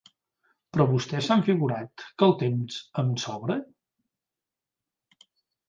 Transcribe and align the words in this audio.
¿Però 0.75 0.87
vostès 0.93 1.27
s'han 1.31 1.43
figurat 1.49 2.07
que 2.09 2.27
el 2.29 2.35
temps 2.41 2.79
em 3.03 3.13
sobra? 3.27 3.61